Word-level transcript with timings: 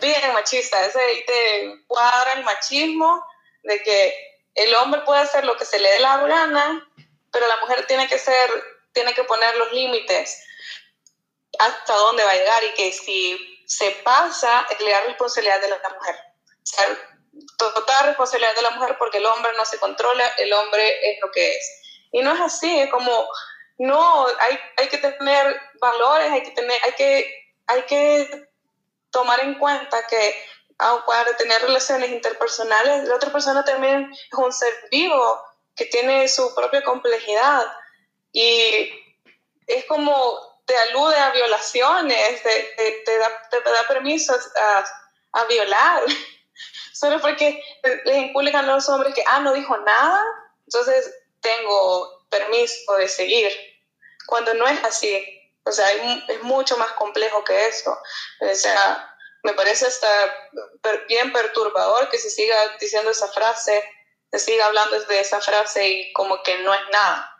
bien 0.00 0.32
machista, 0.32 0.84
ese 0.84 1.00
ahí 1.00 1.24
te 1.26 1.84
cuadra 1.86 2.34
el 2.34 2.44
machismo 2.44 3.24
de 3.62 3.82
que 3.82 4.14
el 4.54 4.74
hombre 4.74 5.02
puede 5.02 5.20
hacer 5.20 5.44
lo 5.44 5.56
que 5.56 5.64
se 5.64 5.78
le 5.78 5.90
dé 5.90 6.00
la 6.00 6.18
gana, 6.18 6.88
pero 7.32 7.46
la 7.46 7.58
mujer 7.58 7.86
tiene 7.86 8.08
que 8.08 8.18
ser, 8.18 8.50
tiene 8.92 9.14
que 9.14 9.24
poner 9.24 9.56
los 9.56 9.72
límites 9.72 10.42
hasta 11.58 11.94
dónde 11.94 12.24
va 12.24 12.30
a 12.30 12.36
llegar 12.36 12.64
y 12.64 12.74
que 12.74 12.92
si 12.92 13.62
se 13.66 13.90
pasa 14.02 14.66
es 14.70 14.80
la 14.80 15.00
responsabilidad 15.02 15.60
de 15.60 15.68
la 15.68 15.76
mujer. 15.76 16.14
O 16.14 16.66
sea, 16.66 16.86
total 17.58 18.06
responsabilidad 18.06 18.54
de 18.54 18.62
la 18.62 18.70
mujer 18.70 18.96
porque 18.98 19.18
el 19.18 19.26
hombre 19.26 19.52
no 19.56 19.64
se 19.64 19.78
controla, 19.78 20.26
el 20.38 20.52
hombre 20.52 21.10
es 21.10 21.20
lo 21.20 21.30
que 21.30 21.50
es. 21.50 21.82
Y 22.12 22.22
no 22.22 22.32
es 22.32 22.40
así, 22.40 22.80
es 22.80 22.90
como, 22.90 23.28
no, 23.78 24.26
hay, 24.40 24.58
hay 24.76 24.88
que 24.88 24.98
tener 24.98 25.60
valores, 25.80 26.30
hay 26.30 26.42
que, 26.42 26.52
tener, 26.52 26.80
hay, 26.82 26.92
que, 26.92 27.54
hay 27.66 27.82
que 27.82 28.45
tomar 29.16 29.40
en 29.40 29.54
cuenta 29.54 30.06
que 30.06 30.34
para 31.06 31.34
tener 31.38 31.62
relaciones 31.62 32.10
interpersonales, 32.10 33.08
la 33.08 33.14
otra 33.14 33.32
persona 33.32 33.64
también 33.64 34.12
es 34.12 34.38
un 34.38 34.52
ser 34.52 34.74
vivo 34.90 35.42
que 35.74 35.86
tiene 35.86 36.28
su 36.28 36.54
propia 36.54 36.84
complejidad 36.84 37.66
y 38.30 38.92
es 39.66 39.86
como 39.86 40.60
te 40.66 40.76
alude 40.76 41.16
a 41.16 41.30
violaciones, 41.30 42.42
te, 42.42 43.02
te, 43.06 43.18
da, 43.18 43.48
te 43.50 43.60
da 43.62 43.88
permiso 43.88 44.34
a, 44.34 44.84
a, 45.40 45.44
violar, 45.46 46.02
solo 46.92 47.18
porque 47.22 47.62
les 48.04 48.16
inculcan 48.16 48.68
a 48.68 48.74
los 48.74 48.86
hombres 48.90 49.14
que, 49.14 49.24
ah, 49.26 49.40
no 49.40 49.54
dijo 49.54 49.78
nada, 49.78 50.22
entonces 50.66 51.10
tengo 51.40 52.26
permiso 52.28 52.96
de 52.96 53.08
seguir, 53.08 53.50
cuando 54.26 54.52
no 54.54 54.66
es 54.66 54.84
así. 54.84 55.35
O 55.66 55.72
sea, 55.72 55.86
es 56.28 56.42
mucho 56.42 56.78
más 56.78 56.92
complejo 56.92 57.42
que 57.44 57.66
eso. 57.66 57.90
O 58.40 58.54
sea, 58.54 59.16
me 59.42 59.52
parece 59.52 59.86
hasta 59.86 60.08
bien 61.08 61.32
perturbador 61.32 62.08
que 62.08 62.18
se 62.18 62.30
siga 62.30 62.54
diciendo 62.80 63.10
esa 63.10 63.28
frase, 63.28 63.82
se 64.30 64.38
siga 64.38 64.66
hablando 64.66 65.00
de 65.00 65.20
esa 65.20 65.40
frase 65.40 65.88
y 65.88 66.12
como 66.12 66.42
que 66.44 66.62
no 66.62 66.72
es 66.72 66.80
nada. 66.92 67.32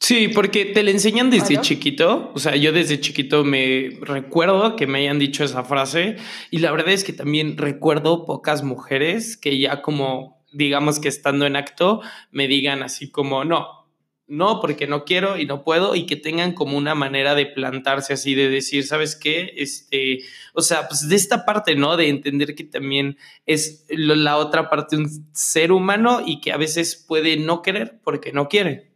Sí, 0.00 0.28
porque 0.28 0.66
te 0.66 0.82
la 0.82 0.90
enseñan 0.90 1.30
desde 1.30 1.60
chiquito. 1.62 2.30
O 2.34 2.38
sea, 2.38 2.54
yo 2.56 2.72
desde 2.72 3.00
chiquito 3.00 3.42
me 3.42 3.98
recuerdo 4.02 4.76
que 4.76 4.86
me 4.86 5.00
hayan 5.00 5.18
dicho 5.18 5.44
esa 5.44 5.64
frase 5.64 6.16
y 6.50 6.58
la 6.58 6.70
verdad 6.70 6.90
es 6.90 7.04
que 7.04 7.14
también 7.14 7.56
recuerdo 7.56 8.26
pocas 8.26 8.62
mujeres 8.62 9.36
que 9.36 9.58
ya 9.58 9.80
como, 9.80 10.44
digamos 10.52 11.00
que 11.00 11.08
estando 11.08 11.46
en 11.46 11.56
acto, 11.56 12.02
me 12.30 12.46
digan 12.46 12.82
así 12.82 13.10
como, 13.10 13.44
no, 13.44 13.85
no, 14.28 14.60
porque 14.60 14.86
no 14.86 15.04
quiero 15.04 15.36
y 15.36 15.46
no 15.46 15.62
puedo, 15.62 15.94
y 15.94 16.06
que 16.06 16.16
tengan 16.16 16.52
como 16.52 16.76
una 16.76 16.94
manera 16.94 17.34
de 17.34 17.46
plantarse 17.46 18.12
así, 18.12 18.34
de 18.34 18.48
decir, 18.48 18.86
¿sabes 18.86 19.14
qué? 19.14 19.52
Este, 19.56 20.18
o 20.52 20.62
sea, 20.62 20.88
pues 20.88 21.08
de 21.08 21.14
esta 21.14 21.44
parte, 21.44 21.76
¿no? 21.76 21.96
De 21.96 22.08
entender 22.08 22.54
que 22.54 22.64
también 22.64 23.18
es 23.46 23.84
la 23.88 24.36
otra 24.36 24.68
parte 24.68 24.96
un 24.96 25.08
ser 25.32 25.70
humano 25.70 26.22
y 26.24 26.40
que 26.40 26.52
a 26.52 26.56
veces 26.56 26.96
puede 26.96 27.36
no 27.36 27.62
querer 27.62 28.00
porque 28.02 28.32
no 28.32 28.48
quiere. 28.48 28.90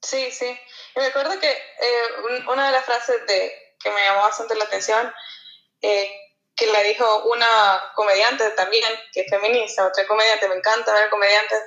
Sí, 0.00 0.30
sí. 0.30 0.46
Y 0.96 1.00
me 1.00 1.06
acuerdo 1.06 1.38
que 1.40 1.50
eh, 1.50 2.44
una 2.52 2.66
de 2.66 2.72
las 2.72 2.84
frases 2.84 3.26
de, 3.26 3.52
que 3.82 3.90
me 3.90 4.04
llamó 4.04 4.22
bastante 4.22 4.54
la 4.54 4.64
atención, 4.64 5.12
eh, 5.82 6.08
que 6.54 6.66
la 6.66 6.82
dijo 6.82 7.24
una 7.24 7.82
comediante 7.94 8.48
también, 8.50 8.84
que 9.12 9.22
es 9.22 9.30
feminista, 9.30 9.86
otra 9.86 10.06
comediante, 10.06 10.48
me 10.48 10.56
encanta 10.56 10.92
ver 10.94 11.10
comediantes 11.10 11.58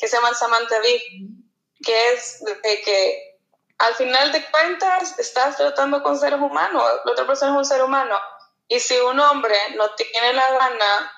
que 0.00 0.08
se 0.08 0.16
llama 0.16 0.34
Samantha 0.34 0.80
Bee, 0.80 1.02
que 1.84 2.12
es 2.12 2.42
de 2.42 2.80
que 2.82 3.38
al 3.78 3.94
final 3.94 4.32
de 4.32 4.44
cuentas 4.50 5.18
estás 5.18 5.56
tratando 5.56 6.02
con 6.02 6.18
seres 6.18 6.40
humanos, 6.40 6.82
la 7.04 7.12
otra 7.12 7.26
persona 7.26 7.52
es 7.52 7.58
un 7.58 7.64
ser 7.64 7.82
humano. 7.82 8.18
Y 8.68 8.80
si 8.80 8.98
un 8.98 9.18
hombre 9.20 9.56
no 9.76 9.94
tiene 9.94 10.32
la 10.32 10.50
gana 10.52 11.12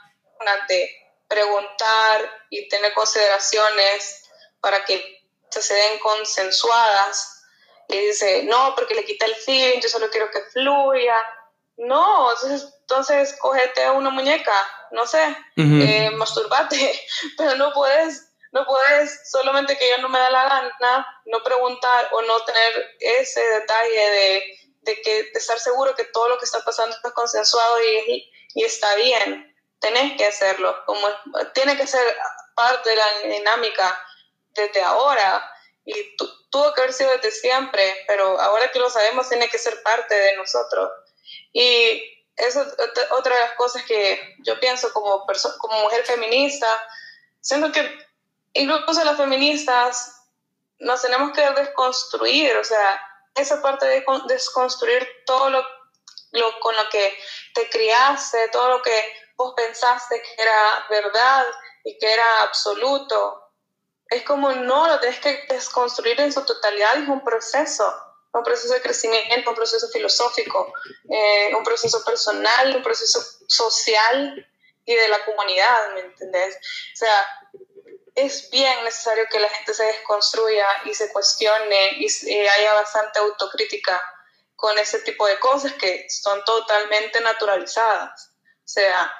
de 0.68 0.90
preguntar 1.28 2.46
y 2.50 2.68
tener 2.68 2.92
consideraciones 2.94 4.24
para 4.60 4.84
que 4.84 5.22
se 5.50 5.74
den 5.74 5.98
consensuadas, 6.00 7.42
y 7.88 7.98
dice, 7.98 8.44
no, 8.44 8.74
porque 8.74 8.94
le 8.94 9.04
quita 9.04 9.26
el 9.26 9.34
fin, 9.34 9.80
yo 9.80 9.88
solo 9.88 10.08
quiero 10.10 10.30
que 10.30 10.40
fluya. 10.52 11.16
No, 11.76 12.30
entonces, 12.32 12.74
entonces 12.80 13.36
cógete 13.38 13.90
una 13.90 14.10
muñeca, 14.10 14.52
no 14.92 15.06
sé, 15.06 15.36
eh, 15.56 16.10
masturbate, 16.10 17.00
pero 17.36 17.54
no 17.56 17.72
puedes 17.72 18.31
no 18.52 18.66
puedes 18.66 19.30
solamente 19.30 19.76
que 19.78 19.88
yo 19.88 19.98
no 19.98 20.08
me 20.08 20.18
da 20.18 20.30
la 20.30 20.44
gana, 20.44 21.22
no 21.24 21.42
preguntar 21.42 22.08
o 22.12 22.22
no 22.22 22.44
tener 22.44 22.96
ese 23.00 23.40
detalle 23.40 24.10
de, 24.10 24.58
de 24.82 25.02
que 25.02 25.30
estar 25.34 25.58
seguro 25.58 25.94
que 25.94 26.04
todo 26.04 26.28
lo 26.28 26.38
que 26.38 26.44
está 26.44 26.60
pasando 26.60 26.94
está 26.94 27.12
consensuado 27.12 27.82
y, 27.82 28.30
y 28.54 28.64
está 28.64 28.94
bien. 28.96 29.48
Tenés 29.80 30.16
que 30.16 30.26
hacerlo, 30.26 30.76
como 30.84 31.08
tiene 31.54 31.76
que 31.76 31.86
ser 31.86 32.04
parte 32.54 32.90
de 32.90 32.96
la 32.96 33.18
dinámica 33.24 34.06
desde 34.50 34.82
ahora 34.82 35.42
y 35.84 35.94
tuvo 36.50 36.72
que 36.74 36.82
haber 36.82 36.92
sido 36.92 37.10
desde 37.10 37.30
siempre, 37.32 38.04
pero 38.06 38.38
ahora 38.38 38.70
que 38.70 38.78
lo 38.78 38.90
sabemos 38.90 39.28
tiene 39.28 39.48
que 39.48 39.58
ser 39.58 39.82
parte 39.82 40.14
de 40.14 40.36
nosotros. 40.36 40.90
Y 41.52 42.24
eso 42.36 42.62
es 42.62 43.10
otra 43.10 43.34
de 43.34 43.40
las 43.40 43.52
cosas 43.54 43.82
que 43.84 44.36
yo 44.44 44.60
pienso 44.60 44.92
como, 44.92 45.26
como 45.58 45.80
mujer 45.80 46.04
feminista, 46.04 46.68
siento 47.40 47.72
que 47.72 48.11
incluso 48.54 49.04
las 49.04 49.16
feministas 49.16 50.22
nos 50.78 51.00
tenemos 51.00 51.32
que 51.32 51.48
desconstruir, 51.50 52.56
o 52.56 52.64
sea, 52.64 53.00
esa 53.34 53.62
parte 53.62 53.86
de 53.86 54.04
desconstruir 54.28 55.06
todo 55.26 55.50
lo, 55.50 55.62
con 56.60 56.76
lo 56.76 56.88
que 56.90 57.16
te 57.54 57.68
criaste, 57.70 58.48
todo 58.48 58.68
lo 58.68 58.82
que 58.82 59.14
vos 59.36 59.54
pensaste 59.56 60.20
que 60.20 60.42
era 60.42 60.86
verdad 60.90 61.46
y 61.84 61.96
que 61.98 62.12
era 62.12 62.42
absoluto. 62.42 63.38
Es 64.08 64.22
como 64.24 64.52
no, 64.52 64.86
lo 64.86 65.00
tienes 65.00 65.20
que 65.20 65.46
desconstruir 65.48 66.20
en 66.20 66.32
su 66.32 66.44
totalidad, 66.44 66.98
es 66.98 67.08
un 67.08 67.24
proceso, 67.24 67.94
un 68.32 68.42
proceso 68.42 68.74
de 68.74 68.82
crecimiento, 68.82 69.50
un 69.50 69.56
proceso 69.56 69.88
filosófico, 69.88 70.72
eh, 71.10 71.54
un 71.56 71.64
proceso 71.64 72.04
personal, 72.04 72.76
un 72.76 72.82
proceso 72.82 73.20
social 73.48 74.46
y 74.84 74.94
de 74.94 75.08
la 75.08 75.24
comunidad, 75.24 75.94
¿me 75.94 76.00
entendés? 76.00 76.56
O 76.56 76.96
sea, 76.96 77.26
es 78.14 78.50
bien 78.50 78.84
necesario 78.84 79.24
que 79.30 79.40
la 79.40 79.48
gente 79.48 79.72
se 79.72 79.84
desconstruya 79.84 80.66
y 80.84 80.94
se 80.94 81.10
cuestione 81.12 81.92
y, 81.98 82.46
haya 82.46 82.74
bastante 82.74 83.18
autocrítica 83.18 84.00
con 84.54 84.76
ese 84.78 85.00
tipo 85.00 85.26
de 85.26 85.38
cosas 85.38 85.72
que 85.74 86.06
son 86.08 86.44
totalmente 86.44 87.20
naturalizadas. 87.20 88.32
O 88.58 88.68
sea, 88.68 89.12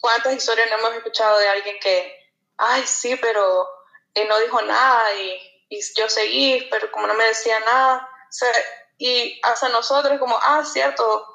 ¿cuántas 0.00 0.34
historias 0.34 0.70
no 0.70 0.78
hemos 0.78 0.94
escuchado 0.94 1.38
de 1.38 1.48
alguien 1.48 1.78
que, 1.78 2.32
ay, 2.56 2.84
sí, 2.86 3.16
pero 3.16 3.68
eh, 4.14 4.24
no 4.24 4.38
dijo 4.40 4.60
nada 4.62 5.14
y, 5.14 5.66
y, 5.68 5.80
yo 5.96 6.08
seguí, 6.08 6.66
pero 6.70 6.90
como 6.90 7.06
no 7.06 7.14
me 7.14 7.26
decía 7.26 7.60
nada? 7.60 8.08
O 8.28 8.32
sea, 8.32 8.52
y 8.98 9.40
hasta 9.42 9.68
nosotros 9.68 10.18
como, 10.18 10.38
ah, 10.40 10.64
cierto, 10.64 11.34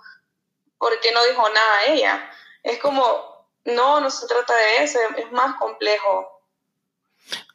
¿por 0.77 0.99
qué 0.99 1.11
no 1.11 1.23
dijo 1.25 1.47
nada 1.49 1.85
ella? 1.85 2.31
Es 2.63 2.79
como, 2.79 3.47
no, 3.65 3.99
no 4.01 4.09
se 4.09 4.27
trata 4.27 4.55
de 4.55 4.83
eso, 4.83 4.99
es 5.15 5.31
más 5.31 5.57
complejo 5.57 6.36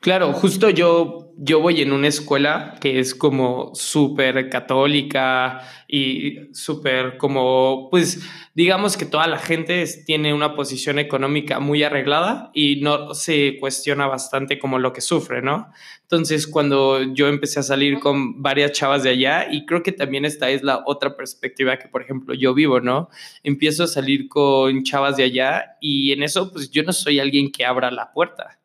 Claro, 0.01 0.33
justo 0.33 0.69
yo, 0.69 1.33
yo 1.39 1.61
voy 1.61 1.81
en 1.81 1.93
una 1.93 2.09
escuela 2.09 2.75
que 2.81 2.99
es 2.99 3.15
como 3.15 3.73
súper 3.73 4.51
católica 4.51 5.61
y 5.87 6.53
súper 6.53 7.17
como, 7.19 7.89
pues 7.89 8.21
digamos 8.53 8.97
que 8.97 9.07
toda 9.07 9.29
la 9.29 9.39
gente 9.39 9.85
tiene 10.05 10.35
una 10.35 10.57
posición 10.57 10.99
económica 10.99 11.61
muy 11.61 11.85
arreglada 11.85 12.51
y 12.53 12.81
no 12.81 13.15
se 13.15 13.59
cuestiona 13.61 14.09
bastante 14.09 14.59
como 14.59 14.81
lo 14.81 14.93
que 14.93 15.01
sufre, 15.01 15.41
¿no? 15.41 15.71
Entonces, 16.03 16.49
cuando 16.49 17.01
yo 17.15 17.29
empecé 17.29 17.61
a 17.61 17.63
salir 17.63 18.01
con 18.01 18.43
varias 18.43 18.73
chavas 18.73 19.05
de 19.05 19.11
allá, 19.11 19.47
y 19.53 19.67
creo 19.67 19.85
que 19.85 19.93
también 19.93 20.25
esta 20.25 20.51
es 20.51 20.65
la 20.65 20.83
otra 20.85 21.17
perspectiva 21.17 21.79
que, 21.79 21.87
por 21.89 22.03
ejemplo, 22.03 22.35
yo 22.35 22.55
vivo, 22.55 22.81
¿no? 22.81 23.09
Empiezo 23.45 23.85
a 23.85 23.87
salir 23.87 24.29
con 24.29 24.83
chavas 24.83 25.17
de 25.17 25.23
allá 25.23 25.77
y 25.81 26.11
en 26.13 26.25
eso, 26.25 26.51
pues 26.53 26.71
yo 26.71 26.83
no 26.83 26.93
soy 26.93 27.21
alguien 27.21 27.53
que 27.53 27.65
abra 27.65 27.91
la 27.93 28.13
puerta 28.13 28.59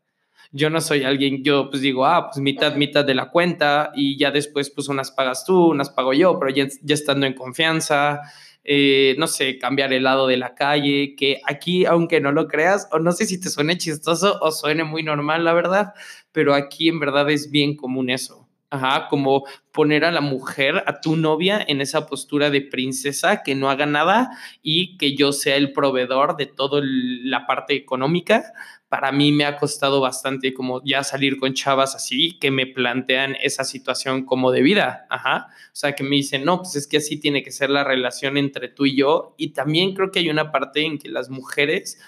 yo 0.58 0.70
no 0.70 0.82
soy 0.82 1.04
alguien, 1.04 1.44
yo 1.44 1.70
pues 1.70 1.82
digo, 1.82 2.06
ah, 2.06 2.30
pues 2.30 2.42
mitad, 2.42 2.76
mitad 2.76 3.06
de 3.06 3.16
la 3.16 3.30
cuenta 3.30 3.92
y 3.96 4.18
ya 4.18 4.32
después 4.32 4.70
pues 4.72 4.90
unas 4.90 5.12
pagas 5.12 5.46
tú, 5.46 5.68
unas 5.68 5.90
pago 5.92 6.14
yo, 6.14 6.40
pero 6.40 6.52
ya, 6.54 6.68
ya 6.82 6.96
estando 6.96 7.26
en 7.28 7.34
confianza, 7.34 8.22
eh, 8.64 9.16
no 9.18 9.28
sé, 9.28 9.60
cambiar 9.60 9.94
el 9.94 10.04
lado 10.04 10.28
de 10.28 10.38
la 10.38 10.56
calle, 10.56 11.16
que 11.16 11.40
aquí, 11.46 11.86
aunque 11.86 12.20
no 12.20 12.32
lo 12.32 12.48
creas, 12.48 12.90
o 12.92 13.00
no 13.00 13.12
sé 13.12 13.26
si 13.26 13.40
te 13.40 13.50
suene 13.50 13.78
chistoso 13.78 14.40
o 14.42 14.52
suene 14.52 14.84
muy 14.84 15.04
normal, 15.04 15.46
la 15.46 15.54
verdad, 15.54 15.94
pero 16.32 16.54
aquí 16.54 16.90
en 16.90 17.00
verdad 17.00 17.30
es 17.30 17.52
bien 17.52 17.76
común 17.76 18.10
eso. 18.10 18.48
Ajá, 18.70 19.08
como 19.08 19.46
poner 19.72 20.04
a 20.04 20.12
la 20.12 20.20
mujer, 20.20 20.84
a 20.86 21.00
tu 21.00 21.16
novia, 21.16 21.64
en 21.66 21.80
esa 21.80 22.06
postura 22.06 22.50
de 22.50 22.62
princesa, 22.62 23.42
que 23.42 23.56
no 23.56 23.70
haga 23.70 23.86
nada 23.86 24.32
y 24.62 24.98
que 24.98 25.16
yo 25.16 25.32
sea 25.32 25.56
el 25.56 25.72
proveedor 25.72 26.36
de 26.36 26.48
toda 26.48 26.82
la 26.84 27.48
parte 27.48 27.76
económica. 27.76 28.52
Para 28.90 29.12
mí 29.12 29.32
me 29.32 29.46
ha 29.46 29.58
costado 29.58 30.00
bastante 30.00 30.54
como 30.54 30.82
ya 30.84 31.04
salir 31.04 31.38
con 31.38 31.54
chavas 31.54 31.96
así, 31.96 32.38
que 32.40 32.52
me 32.52 32.66
plantean 32.66 33.36
esa 33.42 33.64
situación 33.64 34.26
como 34.26 34.52
de 34.52 34.62
vida. 34.62 35.06
Ajá. 35.10 35.48
O 35.68 35.76
sea, 35.76 35.94
que 35.94 36.04
me 36.04 36.16
dicen, 36.16 36.46
no, 36.46 36.60
pues 36.60 36.76
es 36.76 36.88
que 36.88 36.98
así 36.98 37.18
tiene 37.18 37.44
que 37.44 37.52
ser 37.52 37.70
la 37.70 37.84
relación 37.84 38.38
entre 38.38 38.70
tú 38.70 38.86
y 38.86 38.96
yo. 38.96 39.36
Y 39.38 39.50
también 39.50 39.94
creo 39.94 40.12
que 40.12 40.20
hay 40.20 40.30
una 40.30 40.52
parte 40.52 40.86
en 40.86 40.98
que 40.98 41.10
las 41.10 41.30
mujeres 41.30 42.00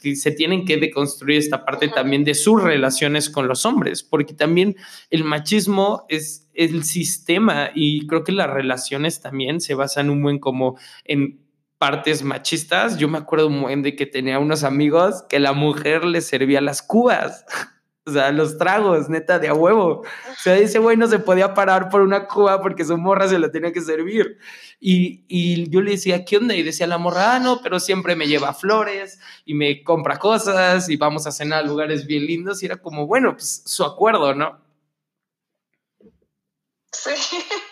que 0.00 0.16
se 0.16 0.30
tienen 0.30 0.64
que 0.64 0.76
deconstruir 0.76 1.38
esta 1.38 1.64
parte 1.64 1.88
también 1.88 2.24
de 2.24 2.34
sus 2.34 2.62
relaciones 2.62 3.30
con 3.30 3.48
los 3.48 3.64
hombres, 3.64 4.02
porque 4.02 4.34
también 4.34 4.76
el 5.10 5.24
machismo 5.24 6.04
es 6.08 6.48
el 6.54 6.84
sistema 6.84 7.70
y 7.74 8.06
creo 8.06 8.24
que 8.24 8.32
las 8.32 8.50
relaciones 8.50 9.20
también 9.20 9.60
se 9.60 9.74
basan 9.74 10.10
un 10.10 10.22
buen 10.22 10.38
como 10.38 10.78
en 11.04 11.45
partes 11.78 12.22
machistas. 12.22 12.98
Yo 12.98 13.08
me 13.08 13.18
acuerdo 13.18 13.48
un 13.48 13.62
buen 13.62 13.82
de 13.82 13.96
que 13.96 14.06
tenía 14.06 14.38
unos 14.38 14.64
amigos 14.64 15.24
que 15.28 15.38
la 15.38 15.52
mujer 15.52 16.04
les 16.04 16.26
servía 16.26 16.60
las 16.60 16.82
cubas. 16.82 17.44
O 18.08 18.12
sea, 18.12 18.30
los 18.30 18.56
tragos, 18.56 19.08
neta, 19.08 19.40
de 19.40 19.48
a 19.48 19.54
huevo. 19.54 20.02
O 20.02 20.40
sea, 20.40 20.54
ese 20.56 20.78
güey 20.78 20.96
se 21.08 21.18
podía 21.18 21.54
parar 21.54 21.88
por 21.88 22.02
una 22.02 22.28
cuba 22.28 22.62
porque 22.62 22.84
su 22.84 22.96
morra 22.96 23.26
se 23.26 23.36
la 23.36 23.50
tenía 23.50 23.72
que 23.72 23.80
servir. 23.80 24.38
Y, 24.78 25.24
y, 25.26 25.68
yo 25.70 25.80
le 25.80 25.90
decía, 25.90 26.24
¿qué 26.24 26.36
onda? 26.36 26.54
Y 26.54 26.62
decía 26.62 26.86
la 26.86 26.98
morra, 26.98 27.34
ah, 27.34 27.38
no, 27.40 27.60
pero 27.64 27.80
siempre 27.80 28.14
me 28.14 28.28
lleva 28.28 28.54
flores 28.54 29.18
y 29.44 29.54
me 29.54 29.82
compra 29.82 30.20
cosas 30.20 30.88
y 30.88 30.96
vamos 30.96 31.26
a 31.26 31.32
cenar 31.32 31.64
a 31.64 31.66
lugares 31.66 32.06
bien 32.06 32.26
lindos. 32.26 32.62
Y 32.62 32.66
era 32.66 32.76
como, 32.76 33.08
bueno, 33.08 33.32
pues 33.32 33.64
su 33.66 33.82
acuerdo, 33.84 34.36
¿no? 34.36 34.60
Sí. 36.92 37.10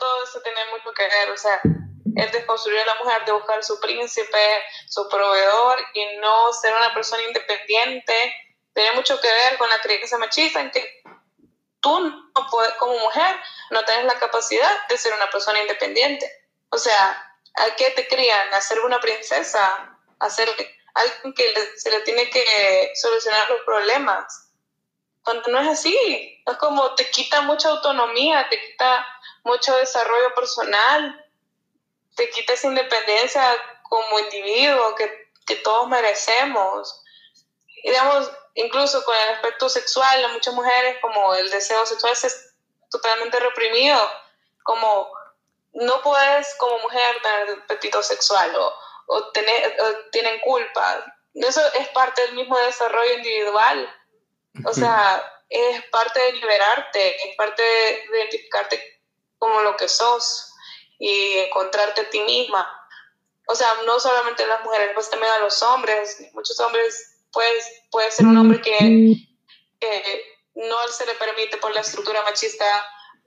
todo 0.00 0.24
eso, 0.24 0.40
tiene 0.42 0.64
mucho 0.72 0.92
que 0.92 1.06
ver. 1.06 1.30
O 1.30 1.36
sea, 1.36 1.60
es 2.16 2.32
de 2.32 2.44
construir 2.46 2.80
a 2.80 2.86
la 2.86 2.94
mujer, 2.96 3.24
de 3.24 3.32
buscar 3.32 3.62
su 3.62 3.78
príncipe, 3.78 4.64
su 4.88 5.08
proveedor 5.08 5.78
y 5.94 6.16
no 6.16 6.52
ser 6.52 6.74
una 6.74 6.92
persona 6.92 7.22
independiente. 7.22 8.34
Tiene 8.74 8.92
mucho 8.92 9.20
que 9.20 9.30
ver 9.30 9.58
con 9.58 9.68
la 9.70 9.80
creencia 9.80 10.18
machista 10.18 10.60
en 10.60 10.72
que 10.72 11.02
tú 11.80 12.00
no 12.00 12.46
puedes, 12.50 12.72
como 12.74 12.98
mujer 12.98 13.36
no 13.70 13.84
tienes 13.84 14.06
la 14.06 14.18
capacidad 14.18 14.88
de 14.88 14.98
ser 14.98 15.12
una 15.14 15.30
persona 15.30 15.60
independiente. 15.60 16.30
O 16.70 16.78
sea, 16.78 17.36
¿a 17.54 17.76
qué 17.76 17.90
te 17.90 18.08
crían? 18.08 18.52
¿A 18.54 18.60
ser 18.60 18.80
una 18.80 19.00
princesa? 19.00 19.96
¿A 20.18 20.28
alguien 20.94 21.34
que 21.34 21.54
se 21.76 21.90
le 21.90 22.00
tiene 22.00 22.28
que 22.30 22.92
solucionar 22.94 23.48
los 23.50 23.60
problemas? 23.62 24.49
Cuando 25.22 25.50
no 25.50 25.60
es 25.60 25.68
así, 25.68 26.42
es 26.46 26.56
como 26.56 26.94
te 26.94 27.10
quita 27.10 27.42
mucha 27.42 27.68
autonomía, 27.68 28.48
te 28.48 28.60
quita 28.60 29.06
mucho 29.44 29.76
desarrollo 29.76 30.34
personal, 30.34 31.26
te 32.16 32.30
quita 32.30 32.54
esa 32.54 32.68
independencia 32.68 33.42
como 33.82 34.18
individuo 34.18 34.94
que, 34.94 35.30
que 35.46 35.56
todos 35.56 35.88
merecemos. 35.88 37.02
Y 37.82 37.90
digamos, 37.90 38.30
incluso 38.54 39.04
con 39.04 39.16
el 39.16 39.34
aspecto 39.34 39.68
sexual, 39.68 40.32
muchas 40.32 40.54
mujeres 40.54 40.98
como 41.00 41.34
el 41.34 41.50
deseo 41.50 41.84
sexual 41.86 42.12
es 42.12 42.54
totalmente 42.90 43.38
reprimido, 43.38 43.98
como 44.62 45.10
no 45.72 46.02
puedes 46.02 46.54
como 46.56 46.78
mujer 46.80 47.16
tener 47.22 47.58
apetito 47.62 48.02
sexual 48.02 48.54
o, 48.56 48.74
o, 49.06 49.30
tener, 49.30 49.76
tienen 50.10 50.40
culpa. 50.40 51.04
Eso 51.34 51.62
es 51.74 51.88
parte 51.88 52.22
del 52.22 52.34
mismo 52.34 52.58
desarrollo 52.58 53.14
individual. 53.14 53.96
O 54.64 54.72
sea, 54.72 55.22
es 55.48 55.82
parte 55.90 56.20
de 56.20 56.32
liberarte, 56.32 57.28
es 57.28 57.36
parte 57.36 57.62
de 57.62 58.18
identificarte 58.18 59.02
como 59.38 59.60
lo 59.60 59.76
que 59.76 59.88
sos 59.88 60.52
y 60.98 61.38
encontrarte 61.38 62.02
a 62.02 62.10
ti 62.10 62.20
misma. 62.20 62.80
O 63.46 63.54
sea, 63.54 63.74
no 63.84 63.98
solamente 63.98 64.46
las 64.46 64.62
mujeres, 64.62 64.90
pues 64.94 65.10
también 65.10 65.32
a 65.32 65.38
los 65.38 65.60
hombres. 65.62 66.18
Muchos 66.34 66.58
hombres, 66.60 67.16
pues, 67.32 67.82
puede 67.90 68.10
ser 68.12 68.26
un 68.26 68.36
hombre 68.36 68.60
que, 68.60 69.26
no 70.54 70.88
se 70.88 71.06
le 71.06 71.14
permite 71.14 71.56
por 71.56 71.72
la 71.74 71.80
estructura 71.80 72.22
machista 72.22 72.66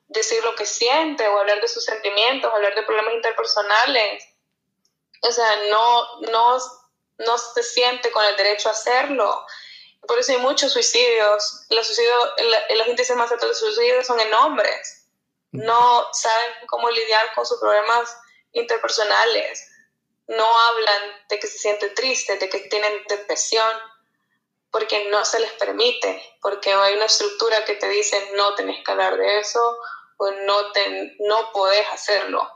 decir 0.08 0.44
lo 0.44 0.54
que 0.56 0.66
siente 0.66 1.28
o 1.28 1.40
hablar 1.40 1.60
de 1.62 1.68
sus 1.68 1.84
sentimientos, 1.84 2.54
hablar 2.54 2.76
de 2.76 2.84
problemas 2.84 3.16
interpersonales. 3.16 4.24
O 5.22 5.32
sea, 5.32 5.66
no, 5.70 6.22
no, 6.32 6.58
no 7.18 7.38
se 7.38 7.64
siente 7.64 8.12
con 8.12 8.24
el 8.24 8.36
derecho 8.36 8.70
a 8.70 8.74
hacerlo. 8.74 9.46
Por 10.08 10.20
eso 10.20 10.34
hay 10.34 10.40
muchos 10.40 10.74
suicidios. 10.74 11.66
Los, 11.70 11.88
suicidios, 11.88 12.18
los 12.78 12.88
índices 12.88 13.16
más 13.16 13.32
altos 13.32 13.50
de 13.50 13.56
suicidios 13.56 14.06
son 14.06 14.20
en 14.20 14.34
hombres. 14.34 15.08
No 15.52 16.08
saben 16.14 16.68
cómo 16.68 16.90
lidiar 16.90 17.34
con 17.36 17.46
sus 17.46 17.60
problemas 17.60 18.16
interpersonales. 18.54 19.70
No 20.28 20.46
hablan 20.46 21.02
de 21.30 21.40
que 21.40 21.48
se 21.48 21.60
sienten 21.60 21.94
tristes, 21.94 22.40
de 22.40 22.50
que 22.50 22.60
tienen 22.60 22.92
depresión, 23.08 23.70
porque 24.72 25.10
no 25.10 25.24
se 25.24 25.40
les 25.40 25.52
permite, 25.54 26.22
porque 26.42 26.74
hay 26.74 26.96
una 26.96 27.06
estructura 27.06 27.64
que 27.66 27.76
te 27.76 27.88
dice 27.90 28.18
no 28.36 28.56
tenés 28.56 28.84
que 28.84 28.92
hablar 28.92 29.18
de 29.18 29.40
eso 29.40 29.78
o 30.18 30.32
no, 30.32 30.72
te, 30.72 31.16
no 31.20 31.52
podés 31.54 31.86
hacerlo. 31.92 32.50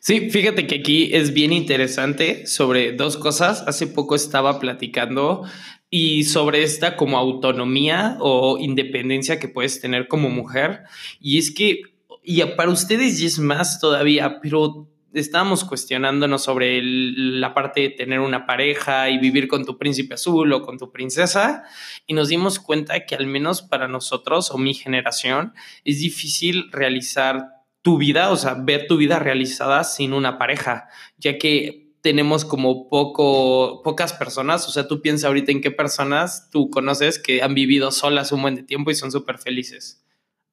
Sí, 0.00 0.30
fíjate 0.30 0.66
que 0.66 0.76
aquí 0.76 1.14
es 1.14 1.32
bien 1.32 1.52
interesante 1.52 2.46
sobre 2.46 2.92
dos 2.92 3.16
cosas. 3.16 3.62
Hace 3.66 3.86
poco 3.86 4.14
estaba 4.14 4.58
platicando 4.58 5.44
y 5.90 6.24
sobre 6.24 6.62
esta 6.62 6.96
como 6.96 7.18
autonomía 7.18 8.16
o 8.20 8.58
independencia 8.58 9.38
que 9.38 9.48
puedes 9.48 9.80
tener 9.80 10.08
como 10.08 10.28
mujer. 10.28 10.84
Y 11.20 11.38
es 11.38 11.50
que, 11.50 11.82
y 12.22 12.42
para 12.56 12.70
ustedes 12.70 13.20
y 13.20 13.26
es 13.26 13.38
más 13.38 13.80
todavía, 13.80 14.40
pero 14.40 14.88
estábamos 15.14 15.64
cuestionándonos 15.64 16.42
sobre 16.44 16.80
la 16.82 17.54
parte 17.54 17.80
de 17.80 17.90
tener 17.90 18.20
una 18.20 18.46
pareja 18.46 19.08
y 19.08 19.18
vivir 19.18 19.48
con 19.48 19.64
tu 19.64 19.78
príncipe 19.78 20.14
azul 20.14 20.52
o 20.52 20.62
con 20.62 20.78
tu 20.78 20.92
princesa 20.92 21.64
y 22.06 22.14
nos 22.14 22.28
dimos 22.28 22.58
cuenta 22.58 23.06
que 23.06 23.14
al 23.14 23.26
menos 23.26 23.62
para 23.62 23.88
nosotros 23.88 24.50
o 24.50 24.58
mi 24.58 24.74
generación 24.74 25.54
es 25.84 26.00
difícil 26.00 26.70
realizar 26.70 27.46
tu 27.80 27.96
vida, 27.96 28.30
o 28.30 28.36
sea, 28.36 28.54
ver 28.54 28.86
tu 28.86 28.96
vida 28.96 29.18
realizada 29.18 29.84
sin 29.84 30.12
una 30.12 30.36
pareja, 30.36 30.88
ya 31.16 31.38
que 31.38 31.87
tenemos 32.08 32.46
como 32.46 32.88
poco, 32.88 33.82
pocas 33.82 34.14
personas, 34.14 34.66
o 34.66 34.70
sea, 34.70 34.88
tú 34.88 35.02
piensas 35.02 35.26
ahorita 35.26 35.52
en 35.52 35.60
qué 35.60 35.70
personas 35.70 36.48
tú 36.50 36.70
conoces 36.70 37.18
que 37.18 37.42
han 37.42 37.52
vivido 37.52 37.90
solas 37.90 38.32
un 38.32 38.40
buen 38.40 38.54
de 38.54 38.62
tiempo 38.62 38.90
y 38.90 38.94
son 38.94 39.12
súper 39.12 39.36
felices. 39.36 40.02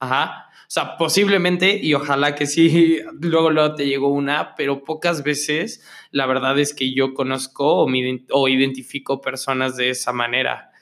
Ajá. 0.02 0.50
O 0.63 0.68
sea, 0.68 0.98
posiblemente, 0.98 1.80
y 1.81 1.94
ojalá 1.94 2.36
que 2.36 2.46
sí, 2.46 3.00
luego, 3.22 3.52
luego 3.52 3.75
te 3.75 3.88
llegó 3.88 4.10
una, 4.10 4.54
pero 4.56 4.84
pocas 4.84 5.24
veces 5.24 5.81
la 6.12 6.25
verdad 6.25 6.60
es 6.60 6.74
que 6.74 6.94
yo 6.94 7.13
conozco 7.13 7.86
o, 7.86 7.88
o 8.31 8.48
identifico 8.50 9.22
personas 9.22 9.78
de 9.78 9.92
esa 9.92 10.12
manera. 10.12 10.74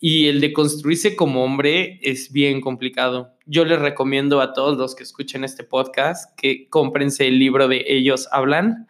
Y 0.00 0.28
el 0.28 0.40
de 0.40 0.54
construirse 0.54 1.16
como 1.16 1.44
hombre 1.44 2.00
es 2.00 2.32
bien 2.32 2.62
complicado. 2.62 3.36
Yo 3.44 3.66
les 3.66 3.78
recomiendo 3.78 4.40
a 4.40 4.54
todos 4.54 4.78
los 4.78 4.94
que 4.94 5.02
escuchen 5.02 5.44
este 5.44 5.64
podcast 5.64 6.34
que 6.38 6.66
cómprense 6.70 7.26
el 7.26 7.38
libro 7.38 7.68
de 7.68 7.84
Ellos 7.86 8.26
Hablan 8.32 8.86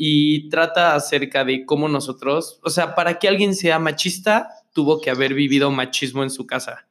y 0.00 0.48
trata 0.48 0.94
acerca 0.94 1.44
de 1.44 1.66
cómo 1.66 1.88
nosotros, 1.88 2.60
o 2.62 2.70
sea, 2.70 2.94
para 2.94 3.18
que 3.18 3.26
alguien 3.26 3.54
sea 3.56 3.80
machista, 3.80 4.48
tuvo 4.72 5.00
que 5.00 5.10
haber 5.10 5.34
vivido 5.34 5.72
machismo 5.72 6.22
en 6.22 6.30
su 6.30 6.46
casa. 6.46 6.88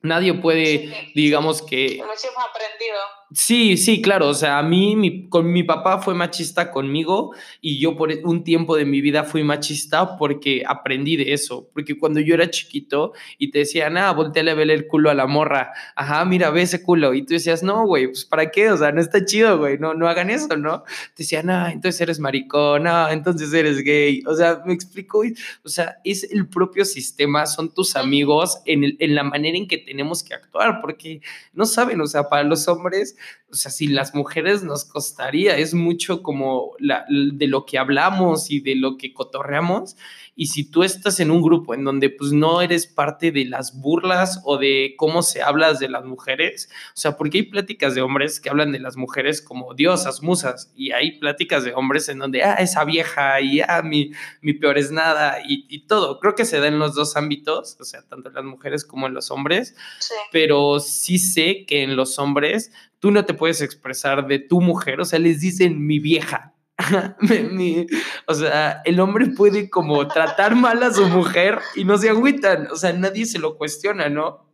Nadie 0.00 0.34
puede, 0.34 1.10
digamos 1.16 1.60
que... 1.60 1.96
Hemos 1.96 2.04
aprendido. 2.14 2.96
Sí, 3.30 3.76
sí, 3.76 4.00
claro. 4.00 4.28
O 4.28 4.34
sea, 4.34 4.58
a 4.58 4.62
mí, 4.62 4.96
mi, 4.96 5.28
con 5.28 5.52
mi 5.52 5.62
papá 5.62 6.00
fue 6.00 6.14
machista 6.14 6.70
conmigo 6.70 7.34
y 7.60 7.78
yo 7.78 7.94
por 7.94 8.08
un 8.24 8.42
tiempo 8.42 8.74
de 8.74 8.86
mi 8.86 9.02
vida 9.02 9.22
fui 9.22 9.44
machista 9.44 10.16
porque 10.16 10.62
aprendí 10.66 11.16
de 11.16 11.34
eso. 11.34 11.68
Porque 11.74 11.98
cuando 11.98 12.20
yo 12.20 12.32
era 12.32 12.48
chiquito 12.48 13.12
y 13.36 13.50
te 13.50 13.60
decían, 13.60 13.98
ah, 13.98 14.12
volteale 14.12 14.50
a 14.50 14.54
ver 14.54 14.70
el 14.70 14.86
culo 14.86 15.10
a 15.10 15.14
la 15.14 15.26
morra. 15.26 15.72
Ajá, 15.94 16.24
mira, 16.24 16.48
ve 16.48 16.62
ese 16.62 16.82
culo. 16.82 17.12
Y 17.12 17.20
tú 17.26 17.34
decías, 17.34 17.62
no, 17.62 17.86
güey, 17.86 18.06
pues 18.06 18.24
¿para 18.24 18.50
qué? 18.50 18.70
O 18.70 18.78
sea, 18.78 18.92
no 18.92 19.00
está 19.02 19.22
chido, 19.22 19.58
güey. 19.58 19.76
No, 19.76 19.92
no 19.92 20.08
hagan 20.08 20.30
eso, 20.30 20.56
¿no? 20.56 20.84
Te 21.14 21.24
decían, 21.24 21.50
ah, 21.50 21.70
entonces 21.70 22.00
eres 22.00 22.20
maricón, 22.20 22.86
ah, 22.86 23.08
entonces 23.12 23.52
eres 23.52 23.84
gay. 23.84 24.22
O 24.26 24.34
sea, 24.34 24.62
me 24.64 24.72
explico. 24.72 25.22
O 25.64 25.68
sea, 25.68 25.98
es 26.02 26.24
el 26.24 26.48
propio 26.48 26.86
sistema, 26.86 27.44
son 27.44 27.74
tus 27.74 27.94
amigos 27.94 28.58
en, 28.64 28.84
el, 28.84 28.96
en 29.00 29.14
la 29.14 29.22
manera 29.22 29.58
en 29.58 29.68
que 29.68 29.76
tenemos 29.76 30.22
que 30.22 30.32
actuar. 30.32 30.80
Porque 30.80 31.20
no 31.52 31.66
saben, 31.66 32.00
o 32.00 32.06
sea, 32.06 32.30
para 32.30 32.42
los 32.44 32.66
hombres 32.68 33.16
o 33.50 33.54
sea, 33.54 33.70
si 33.70 33.86
las 33.86 34.14
mujeres 34.14 34.62
nos 34.62 34.84
costaría, 34.84 35.56
es 35.56 35.72
mucho 35.72 36.22
como 36.22 36.72
la, 36.78 37.06
de 37.08 37.46
lo 37.46 37.64
que 37.64 37.78
hablamos 37.78 38.50
y 38.50 38.60
de 38.60 38.74
lo 38.74 38.98
que 38.98 39.14
cotorreamos. 39.14 39.96
Y 40.36 40.46
si 40.48 40.70
tú 40.70 40.82
estás 40.84 41.18
en 41.18 41.30
un 41.30 41.42
grupo 41.42 41.74
en 41.74 41.82
donde 41.82 42.10
pues 42.10 42.30
no 42.32 42.60
eres 42.60 42.86
parte 42.86 43.32
de 43.32 43.44
las 43.46 43.80
burlas 43.80 44.40
o 44.44 44.56
de 44.58 44.94
cómo 44.96 45.22
se 45.22 45.42
hablas 45.42 45.80
de 45.80 45.88
las 45.88 46.04
mujeres, 46.04 46.68
o 46.94 46.96
sea, 46.96 47.16
porque 47.16 47.38
hay 47.38 47.42
pláticas 47.44 47.94
de 47.94 48.02
hombres 48.02 48.38
que 48.38 48.50
hablan 48.50 48.70
de 48.70 48.78
las 48.78 48.96
mujeres 48.96 49.42
como 49.42 49.74
diosas, 49.74 50.22
musas, 50.22 50.70
y 50.76 50.92
hay 50.92 51.18
pláticas 51.18 51.64
de 51.64 51.72
hombres 51.72 52.08
en 52.08 52.18
donde, 52.18 52.42
ah, 52.44 52.54
esa 52.54 52.84
vieja 52.84 53.40
y 53.40 53.60
ah, 53.62 53.82
mi, 53.82 54.12
mi 54.42 54.52
peor 54.52 54.78
es 54.78 54.92
nada 54.92 55.38
y, 55.44 55.64
y 55.68 55.86
todo. 55.86 56.20
Creo 56.20 56.34
que 56.34 56.44
se 56.44 56.60
da 56.60 56.68
en 56.68 56.78
los 56.78 56.94
dos 56.94 57.16
ámbitos, 57.16 57.76
o 57.80 57.84
sea, 57.84 58.02
tanto 58.02 58.28
en 58.28 58.34
las 58.36 58.44
mujeres 58.44 58.84
como 58.84 59.06
en 59.06 59.14
los 59.14 59.30
hombres, 59.30 59.74
Sí. 59.98 60.14
pero 60.30 60.78
sí 60.80 61.18
sé 61.18 61.64
que 61.66 61.82
en 61.82 61.96
los 61.96 62.18
hombres 62.18 62.70
tú 63.00 63.10
no 63.10 63.24
te 63.24 63.34
puedes 63.34 63.60
expresar 63.60 64.26
de 64.26 64.38
tu 64.38 64.60
mujer, 64.60 65.00
o 65.00 65.04
sea, 65.04 65.18
les 65.18 65.40
dicen 65.40 65.86
mi 65.86 65.98
vieja. 65.98 66.54
O 68.26 68.34
sea, 68.34 68.82
el 68.84 69.00
hombre 69.00 69.26
puede 69.26 69.68
como 69.68 70.06
tratar 70.06 70.54
mal 70.54 70.82
a 70.82 70.92
su 70.92 71.06
mujer 71.06 71.58
y 71.74 71.84
no 71.84 71.98
se 71.98 72.10
agüitan, 72.10 72.68
o 72.70 72.76
sea, 72.76 72.92
nadie 72.92 73.26
se 73.26 73.38
lo 73.38 73.56
cuestiona, 73.56 74.08
¿no? 74.08 74.46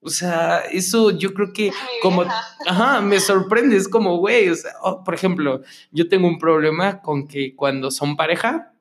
O 0.00 0.10
sea, 0.10 0.58
eso 0.72 1.12
yo 1.12 1.32
creo 1.32 1.52
que 1.52 1.72
como, 2.02 2.24
ajá, 2.66 3.00
me 3.00 3.20
sorprende, 3.20 3.76
es 3.76 3.88
como, 3.88 4.16
güey, 4.16 4.48
o 4.48 4.54
sea, 4.56 4.72
oh, 4.82 5.04
por 5.04 5.14
ejemplo, 5.14 5.62
yo 5.92 6.08
tengo 6.08 6.26
un 6.26 6.38
problema 6.38 7.00
con 7.00 7.28
que 7.28 7.54
cuando 7.54 7.90
son 7.92 8.16
pareja, 8.16 8.72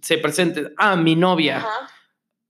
se 0.00 0.16
presenten, 0.16 0.72
ah, 0.78 0.96
mi 0.96 1.16
novia. 1.16 1.58
Ajá. 1.58 1.97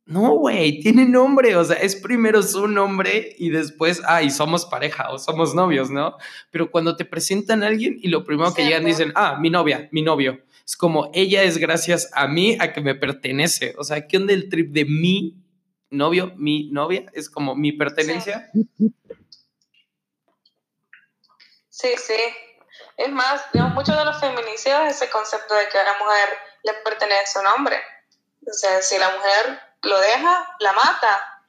No, 0.08 0.36
güey, 0.36 0.80
tiene 0.80 1.04
nombre, 1.04 1.54
o 1.54 1.62
sea, 1.62 1.76
es 1.76 1.94
primero 1.94 2.42
su 2.42 2.66
nombre 2.66 3.36
y 3.36 3.50
después, 3.50 4.00
ay, 4.06 4.30
somos 4.30 4.64
pareja 4.64 5.10
o 5.10 5.18
somos 5.18 5.54
novios, 5.54 5.90
¿no? 5.90 6.16
Pero 6.50 6.70
cuando 6.70 6.96
te 6.96 7.04
presentan 7.04 7.62
a 7.62 7.66
alguien 7.66 7.98
y 8.00 8.08
lo 8.08 8.24
primero 8.24 8.54
que 8.54 8.64
llegan 8.64 8.86
dicen, 8.86 9.12
ah, 9.14 9.36
mi 9.38 9.50
novia, 9.50 9.86
mi 9.92 10.00
novio. 10.00 10.42
Es 10.64 10.78
como, 10.78 11.10
ella 11.12 11.42
es 11.42 11.58
gracias 11.58 12.10
a 12.14 12.26
mí, 12.26 12.56
a 12.58 12.72
que 12.72 12.80
me 12.80 12.94
pertenece. 12.94 13.74
O 13.76 13.84
sea, 13.84 14.08
¿qué 14.08 14.16
onda 14.16 14.32
el 14.32 14.48
trip 14.48 14.72
de 14.72 14.86
mi 14.86 15.44
novio, 15.90 16.32
mi 16.36 16.70
novia? 16.70 17.04
Es 17.12 17.28
como 17.28 17.54
mi 17.54 17.72
pertenencia. 17.72 18.50
Sí, 21.68 21.88
sí. 21.98 22.14
Es 22.96 23.10
más, 23.10 23.42
muchos 23.74 23.94
de 23.94 24.06
los 24.06 24.18
feminicidios 24.18 24.86
es 24.86 24.96
ese 24.96 25.10
concepto 25.10 25.54
de 25.54 25.68
que 25.70 25.76
a 25.76 25.84
la 25.84 25.98
mujer 25.98 26.28
le 26.64 26.72
pertenece 26.82 27.40
un 27.40 27.46
hombre. 27.46 27.76
O 28.46 28.54
sea, 28.54 28.80
si 28.80 28.96
la 28.98 29.10
mujer 29.10 29.67
lo 29.82 30.00
deja, 30.00 30.56
la 30.60 30.72
mata, 30.72 31.44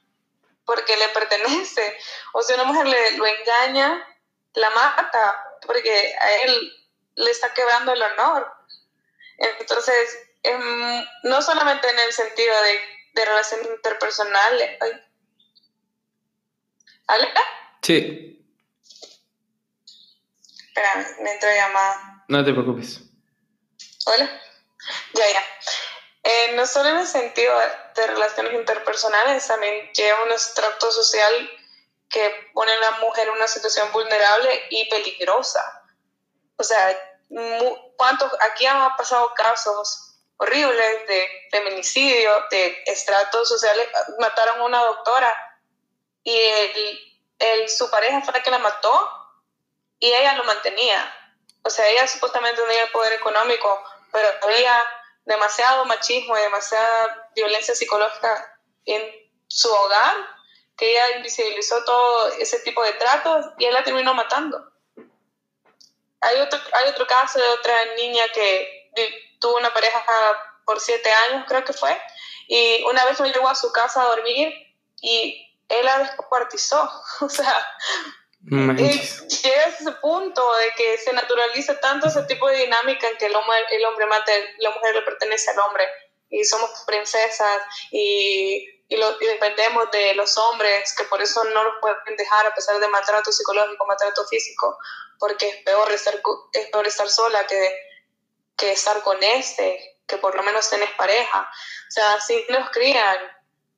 porque 0.64 0.96
le 0.96 1.08
pertenece. 1.08 1.96
O 2.32 2.42
si 2.42 2.52
una 2.54 2.64
mujer 2.64 2.86
le, 2.86 3.16
lo 3.16 3.26
engaña, 3.26 4.06
la 4.54 4.70
mata, 4.70 5.44
porque 5.66 6.14
a 6.18 6.32
él 6.42 6.72
le 7.16 7.30
está 7.30 7.52
quebrando 7.54 7.92
el 7.92 8.02
honor. 8.02 8.52
Entonces, 9.38 10.18
em, 10.42 11.04
no 11.24 11.42
solamente 11.42 11.88
en 11.90 11.98
el 11.98 12.12
sentido 12.12 12.54
de, 12.62 12.80
de 13.14 13.24
relaciones 13.24 13.66
interpersonales. 13.68 14.78
¿Ale? 17.06 17.28
Sí, 17.82 18.36
Espera, 20.68 20.94
me 21.22 21.32
entró 21.32 21.48
llamada. 21.52 22.24
no 22.28 22.44
te 22.44 22.52
preocupes. 22.52 23.00
Hola. 24.06 24.40
Ya, 25.14 25.28
ya. 25.32 25.42
Eh, 26.22 26.52
no 26.54 26.66
solo 26.66 26.90
en 26.90 26.98
el 26.98 27.06
sentido 27.06 27.54
de 27.94 28.06
relaciones 28.06 28.52
interpersonales, 28.52 29.46
también 29.46 29.90
lleva 29.92 30.22
un 30.24 30.30
extracto 30.32 30.92
social 30.92 31.50
que 32.10 32.50
pone 32.52 32.72
a 32.72 32.78
la 32.80 32.90
mujer 32.98 33.28
en 33.28 33.34
una 33.34 33.48
situación 33.48 33.90
vulnerable 33.92 34.66
y 34.70 34.88
peligrosa. 34.90 35.82
O 36.56 36.62
sea, 36.62 36.98
¿cuántos? 37.96 38.30
Aquí 38.40 38.66
han 38.66 38.96
pasado 38.96 39.32
casos 39.34 40.16
horribles 40.36 41.06
de 41.06 41.28
feminicidio, 41.50 42.30
de 42.50 42.82
estratos 42.86 43.48
sociales. 43.48 43.88
Mataron 44.18 44.60
a 44.60 44.64
una 44.64 44.82
doctora 44.82 45.32
y 46.22 46.36
el, 46.36 47.16
el- 47.38 47.68
su 47.68 47.90
pareja 47.90 48.20
fue 48.22 48.34
la 48.34 48.42
que 48.42 48.50
la 48.50 48.58
mató 48.58 49.08
y 49.98 50.12
ella 50.12 50.34
lo 50.34 50.44
mantenía. 50.44 51.14
O 51.62 51.70
sea, 51.70 51.86
ella 51.88 52.06
supuestamente 52.06 52.60
tenía 52.60 52.84
el 52.84 52.90
poder 52.90 53.12
económico, 53.14 53.82
pero 54.12 54.28
había 54.42 54.82
demasiado 55.24 55.84
machismo 55.84 56.36
y 56.36 56.40
demasiada 56.40 57.30
violencia 57.34 57.74
psicológica 57.74 58.60
en 58.84 59.02
su 59.48 59.72
hogar 59.72 60.16
que 60.76 60.90
ella 60.90 61.16
invisibilizó 61.16 61.84
todo 61.84 62.28
ese 62.38 62.58
tipo 62.60 62.82
de 62.82 62.92
tratos 62.94 63.46
y 63.58 63.66
él 63.66 63.74
la 63.74 63.84
terminó 63.84 64.14
matando. 64.14 64.72
Hay 66.22 66.40
otro, 66.40 66.58
hay 66.72 66.88
otro 66.88 67.06
caso 67.06 67.38
de 67.38 67.48
otra 67.48 67.74
niña 67.96 68.22
que 68.32 68.90
tuvo 69.38 69.56
una 69.58 69.72
pareja 69.72 70.02
por 70.64 70.80
siete 70.80 71.10
años, 71.12 71.44
creo 71.48 71.64
que 71.64 71.72
fue, 71.72 72.00
y 72.48 72.82
una 72.84 73.04
vez 73.04 73.20
no 73.20 73.26
llegó 73.26 73.48
a 73.48 73.54
su 73.54 73.70
casa 73.72 74.02
a 74.02 74.08
dormir 74.08 74.52
y 75.00 75.56
él 75.68 75.84
la 75.84 75.98
descuartizó. 75.98 76.90
O 77.20 77.28
sea, 77.28 77.54
manches. 78.42 79.22
y 79.28 79.48
llega 79.48 79.64
a 79.64 79.68
ese 79.68 79.92
punto 80.00 80.54
de 80.56 80.70
que 80.76 80.98
se 80.98 81.12
naturaliza 81.12 81.78
tanto 81.80 82.08
ese 82.08 82.22
tipo 82.24 82.48
de 82.48 82.56
dinámica 82.58 83.08
en 83.08 83.16
que 83.18 83.26
el 83.26 83.34
hombre, 83.36 83.56
el 83.70 83.84
hombre 83.84 84.06
mata, 84.06 84.32
la 84.58 84.70
mujer 84.70 84.94
le 84.94 85.02
pertenece 85.02 85.50
al 85.50 85.58
hombre 85.60 85.86
y 86.30 86.44
somos 86.44 86.70
princesas 86.86 87.62
y, 87.90 88.82
y, 88.88 88.96
lo- 88.96 89.20
y 89.20 89.26
dependemos 89.26 89.90
de 89.90 90.14
los 90.14 90.36
hombres 90.38 90.94
que 90.96 91.04
por 91.04 91.20
eso 91.20 91.42
no 91.44 91.64
los 91.64 91.74
pueden 91.80 92.16
dejar 92.16 92.46
a 92.46 92.54
pesar 92.54 92.78
de 92.78 92.88
maltrato 92.88 93.30
psicológico, 93.32 93.84
maltrato 93.86 94.24
físico, 94.26 94.78
porque 95.18 95.48
es 95.48 95.56
peor 95.64 95.90
estar, 95.92 96.14
es 96.52 96.66
peor 96.70 96.86
estar 96.86 97.08
sola 97.08 97.46
que, 97.46 97.78
que 98.56 98.72
estar 98.72 99.02
con 99.02 99.22
este, 99.22 99.98
que 100.06 100.16
por 100.18 100.34
lo 100.34 100.42
menos 100.42 100.68
tenés 100.70 100.90
pareja. 100.92 101.40
O 101.88 101.90
sea, 101.90 102.14
así 102.14 102.44
nos 102.48 102.70
crían. 102.70 103.16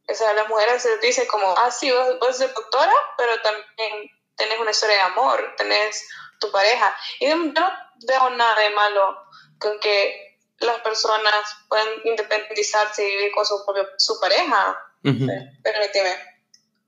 O 0.09 0.15
sea, 0.15 0.33
las 0.35 0.49
mujeres 0.49 0.83
se 0.83 0.99
dicen 0.99 1.27
como, 1.27 1.55
ah, 1.57 1.71
sí, 1.71 1.91
vos, 1.91 2.19
vos 2.19 2.37
sos 2.37 2.53
doctora, 2.55 2.93
pero 3.17 3.41
también 3.41 4.11
tenés 4.37 4.59
una 4.59 4.71
historia 4.71 4.97
de 4.97 5.03
amor, 5.03 5.55
tenés 5.57 6.09
tu 6.41 6.51
pareja. 6.51 6.97
Y 7.21 7.29
yo 7.29 7.37
no 7.37 7.73
veo 8.07 8.31
nada 8.31 8.61
de 8.61 8.71
malo 8.71 9.17
con 9.59 9.79
que 9.81 10.39
las 10.59 10.81
personas 10.81 11.57
puedan 11.69 11.89
independizarse 12.05 13.07
y 13.07 13.17
vivir 13.17 13.33
con 13.33 13.45
su, 13.45 13.65
propio, 13.65 13.89
su 13.99 14.19
pareja. 14.21 14.79
Ujú. 15.05 15.27
Permíteme. 15.63 16.17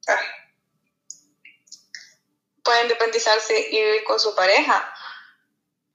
Ay. 0.06 0.26
Pueden 2.62 2.82
independizarse 2.82 3.68
y 3.70 3.82
vivir 3.84 4.04
con 4.04 4.18
su 4.18 4.34
pareja. 4.34 4.92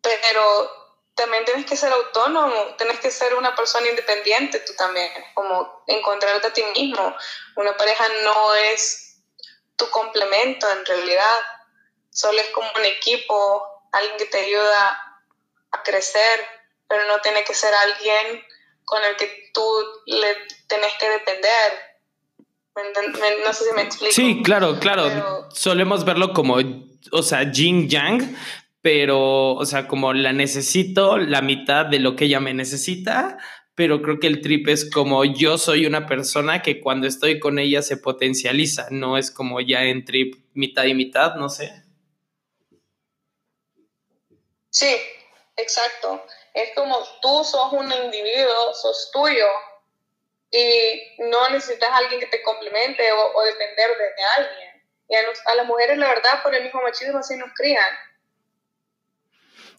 Pero 0.02 0.80
también 1.16 1.44
tienes 1.44 1.66
que 1.66 1.76
ser 1.76 1.92
autónomo, 1.92 2.76
tienes 2.78 3.00
que 3.00 3.12
ser 3.12 3.36
una 3.36 3.54
persona 3.56 3.88
independiente 3.90 4.60
tú 4.62 4.74
también, 4.76 5.12
como 5.34 5.84
encontrarte 5.88 6.48
a 6.48 6.54
ti 6.54 6.64
mismo. 6.76 7.16
Una 7.58 7.76
pareja 7.76 8.08
no 8.24 8.56
es 8.56 9.09
tu 9.80 9.90
complemento 9.90 10.68
en 10.72 10.86
realidad, 10.86 11.38
solo 12.12 12.38
es 12.40 12.50
como 12.52 12.68
un 12.78 12.86
equipo, 12.86 13.64
alguien 13.92 14.18
que 14.18 14.26
te 14.26 14.38
ayuda 14.46 15.02
a 15.72 15.84
crecer, 15.84 16.40
pero 16.88 17.06
no 17.08 17.20
tiene 17.22 17.44
que 17.44 17.54
ser 17.56 17.74
alguien 17.74 18.44
con 18.86 19.04
el 19.04 19.16
que 19.16 19.50
tú 19.54 19.64
le 20.08 20.36
tenés 20.68 20.94
que 21.00 21.10
depender. 21.10 21.72
¿Me 22.76 22.82
enten- 22.84 23.20
me- 23.20 23.46
No 23.46 23.54
sé 23.54 23.66
si 23.66 23.74
me 23.74 23.82
explico. 23.84 24.14
Sí, 24.14 24.42
claro, 24.44 24.80
claro. 24.80 25.04
Pero- 25.08 25.50
Solemos 25.52 26.06
verlo 26.06 26.34
como, 26.34 26.58
o 27.12 27.24
sea, 27.24 27.52
yin 27.52 27.88
yang, 27.90 28.36
pero, 28.82 29.54
o 29.54 29.66
sea, 29.66 29.88
como 29.88 30.14
la 30.14 30.34
necesito 30.34 31.18
la 31.18 31.42
mitad 31.42 31.86
de 31.86 32.00
lo 32.00 32.16
que 32.16 32.26
ella 32.26 32.40
me 32.40 32.54
necesita, 32.54 33.38
pero 33.80 34.02
creo 34.02 34.20
que 34.20 34.28
el 34.28 34.42
trip 34.42 34.68
es 34.68 34.92
como 34.92 35.24
yo 35.24 35.58
soy 35.58 35.86
una 35.86 36.06
persona 36.06 36.62
que 36.62 36.82
cuando 36.82 37.08
estoy 37.08 37.40
con 37.40 37.60
ella 37.60 37.82
se 37.82 37.96
potencializa, 37.96 38.88
no 38.92 39.18
es 39.18 39.32
como 39.32 39.62
ya 39.62 39.84
en 39.84 40.04
trip 40.04 40.36
mitad 40.54 40.84
y 40.84 40.94
mitad, 40.94 41.36
no 41.36 41.48
sé. 41.48 41.72
Sí, 44.70 44.94
exacto. 45.56 46.26
Es 46.54 46.72
como 46.76 46.94
tú 47.22 47.42
sos 47.46 47.72
un 47.72 47.90
individuo, 47.90 48.74
sos 48.74 49.12
tuyo 49.14 49.48
y 50.52 51.02
no 51.30 51.50
necesitas 51.52 51.90
alguien 51.90 52.20
que 52.20 52.28
te 52.28 52.44
complemente 52.44 53.10
o, 53.14 53.44
depender 53.44 53.92
de, 53.98 54.24
alguien. 54.40 54.90
Y 55.08 55.16
a 55.16 55.56
las 55.56 55.66
mujeres, 55.66 55.98
la 55.98 56.10
verdad, 56.10 56.44
por 56.44 56.54
el 56.54 56.66
mismo 56.66 56.82
machismo 56.82 57.20
así 57.20 57.38
nos 57.38 57.54
crían. 57.56 57.96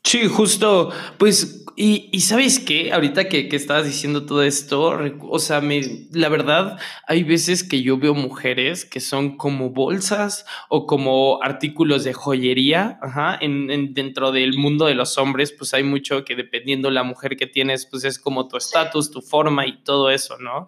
Sí, 0.02 0.26
justo, 0.28 0.90
pues, 1.19 1.64
y, 1.76 2.09
y 2.12 2.21
sabes 2.21 2.59
qué, 2.59 2.92
ahorita 2.92 3.28
que, 3.28 3.49
que 3.49 3.57
estabas 3.57 3.85
diciendo 3.87 4.25
todo 4.26 4.42
esto, 4.42 4.99
o 5.28 5.38
sea, 5.38 5.61
me, 5.61 6.09
la 6.12 6.28
verdad, 6.28 6.78
hay 7.07 7.23
veces 7.23 7.62
que 7.64 7.83
yo 7.83 7.99
veo 7.99 8.14
mujeres 8.14 8.85
que 8.85 9.00
son 9.00 9.37
como 9.37 9.71
bolsas 9.71 10.47
o 10.69 10.87
como 10.87 11.42
artículos 11.42 12.02
de 12.04 12.12
joyería, 12.14 12.99
ajá, 13.02 13.38
en, 13.40 13.71
en- 13.71 13.95
dentro 13.95 14.33
del 14.33 14.57
mundo 14.59 14.87
de 14.87 14.95
los 14.95 15.16
hombres, 15.19 15.52
pues 15.52 15.75
hay 15.75 15.85
mucho 15.85 16.25
que 16.25 16.35
dependiendo 16.35 16.90
la 16.90 17.02
mujer 17.02 17.37
que 17.37 17.47
tienes, 17.47 17.87
pues 17.87 18.04
es 18.04 18.19
como 18.19 18.49
tu 18.49 18.57
estatus, 18.57 19.11
tu 19.11 19.21
forma 19.21 19.66
y 19.66 19.83
todo 19.85 20.11
eso, 20.11 20.38
¿no? 20.38 20.66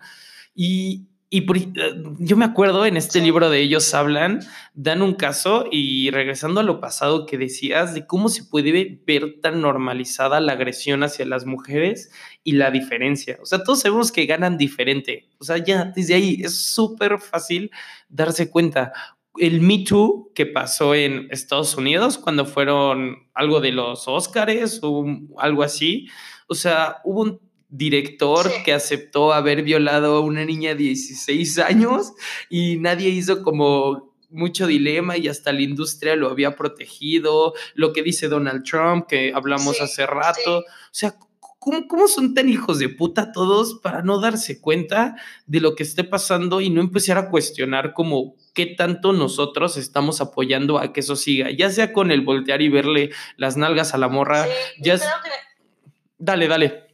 Y, 0.54 1.08
y 1.34 1.46
yo 2.18 2.36
me 2.36 2.44
acuerdo 2.44 2.84
en 2.84 2.98
este 2.98 3.22
libro 3.22 3.48
de 3.48 3.60
ellos 3.60 3.94
hablan, 3.94 4.40
dan 4.74 5.00
un 5.00 5.14
caso 5.14 5.64
y 5.72 6.10
regresando 6.10 6.60
a 6.60 6.62
lo 6.62 6.78
pasado 6.78 7.24
que 7.24 7.38
decías 7.38 7.94
de 7.94 8.06
cómo 8.06 8.28
se 8.28 8.44
puede 8.44 9.00
ver 9.06 9.40
tan 9.40 9.62
normalizada 9.62 10.40
la 10.40 10.52
agresión 10.52 11.02
hacia 11.02 11.24
las 11.24 11.46
mujeres 11.46 12.10
y 12.44 12.52
la 12.52 12.70
diferencia. 12.70 13.38
O 13.40 13.46
sea, 13.46 13.64
todos 13.64 13.80
sabemos 13.80 14.12
que 14.12 14.26
ganan 14.26 14.58
diferente. 14.58 15.30
O 15.38 15.44
sea, 15.44 15.56
ya 15.56 15.86
desde 15.96 16.16
ahí 16.16 16.42
es 16.44 16.54
súper 16.54 17.18
fácil 17.18 17.70
darse 18.10 18.50
cuenta. 18.50 18.92
El 19.38 19.62
Me 19.62 19.84
Too 19.88 20.32
que 20.34 20.44
pasó 20.44 20.94
en 20.94 21.28
Estados 21.30 21.74
Unidos 21.78 22.18
cuando 22.18 22.44
fueron 22.44 23.30
algo 23.32 23.60
de 23.60 23.72
los 23.72 24.06
Óscares 24.06 24.80
o 24.82 25.06
algo 25.38 25.62
así. 25.62 26.08
O 26.46 26.54
sea, 26.54 26.98
hubo 27.04 27.22
un 27.22 27.51
director 27.72 28.50
que 28.64 28.74
aceptó 28.74 29.32
haber 29.32 29.62
violado 29.62 30.16
a 30.16 30.20
una 30.20 30.44
niña 30.44 30.70
de 30.70 30.84
16 30.84 31.58
años 31.58 32.12
y 32.50 32.76
nadie 32.76 33.08
hizo 33.08 33.42
como 33.42 34.12
mucho 34.28 34.66
dilema 34.66 35.16
y 35.16 35.28
hasta 35.28 35.52
la 35.52 35.62
industria 35.62 36.14
lo 36.14 36.30
había 36.30 36.54
protegido, 36.54 37.54
lo 37.74 37.92
que 37.92 38.02
dice 38.02 38.28
Donald 38.28 38.62
Trump, 38.64 39.06
que 39.06 39.32
hablamos 39.34 39.80
hace 39.80 40.06
rato, 40.06 40.58
o 40.58 40.64
sea, 40.90 41.14
¿cómo, 41.58 41.88
¿cómo, 41.88 42.08
son 42.08 42.34
tan 42.34 42.48
hijos 42.50 42.78
de 42.78 42.90
puta 42.90 43.32
todos 43.32 43.80
para 43.82 44.02
no 44.02 44.20
darse 44.20 44.60
cuenta 44.60 45.16
de 45.46 45.60
lo 45.60 45.74
que 45.74 45.82
esté 45.82 46.04
pasando 46.04 46.60
y 46.60 46.68
no 46.68 46.82
empezar 46.82 47.16
a 47.16 47.30
cuestionar 47.30 47.94
como 47.94 48.36
qué 48.52 48.66
tanto 48.66 49.14
nosotros 49.14 49.78
estamos 49.78 50.20
apoyando 50.20 50.78
a 50.78 50.92
que 50.92 51.00
eso 51.00 51.16
siga, 51.16 51.50
ya 51.50 51.70
sea 51.70 51.94
con 51.94 52.10
el 52.10 52.20
voltear 52.20 52.60
y 52.60 52.68
verle 52.68 53.10
las 53.38 53.56
nalgas 53.56 53.94
a 53.94 53.98
la 53.98 54.08
morra, 54.08 54.46
ya... 54.78 54.98
Dale, 56.18 56.46
dale 56.46 56.91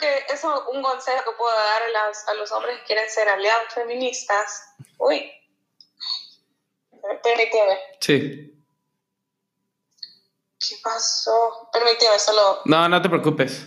que 0.00 0.32
eso 0.32 0.54
es 0.54 0.74
un 0.74 0.82
consejo 0.82 1.24
que 1.24 1.36
puedo 1.36 1.54
dar 1.54 1.82
a, 1.82 2.34
los 2.34 2.52
hombres 2.52 2.78
que 2.78 2.84
quieren 2.86 3.08
ser 3.08 3.28
aliados 3.28 3.72
feministas. 3.74 4.74
Uy, 4.98 5.30
permíteme. 7.22 7.78
Sí. 8.00 8.54
¿Qué 10.58 10.76
pasó? 10.82 11.68
Permíteme, 11.72 12.18
solo. 12.18 12.62
No, 12.64 12.88
no 12.88 13.00
te 13.00 13.08
preocupes. 13.08 13.66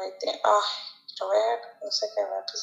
Ay, 0.00 0.12
quiero 0.18 1.30
ver, 1.30 1.60
no 1.82 1.90
sé 1.90 2.06
qué 2.14 2.22
va 2.22 2.38
a 2.38 2.44
pasar. 2.44 2.60